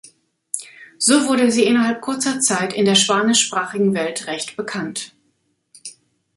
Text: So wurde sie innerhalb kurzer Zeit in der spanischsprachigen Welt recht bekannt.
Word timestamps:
So 0.97 1.27
wurde 1.27 1.51
sie 1.51 1.63
innerhalb 1.65 2.01
kurzer 2.01 2.39
Zeit 2.39 2.73
in 2.73 2.85
der 2.85 2.95
spanischsprachigen 2.95 3.93
Welt 3.93 4.25
recht 4.25 4.57
bekannt. 4.57 5.13